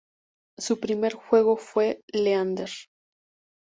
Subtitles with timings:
[0.57, 2.71] Su primer juego fue Leander.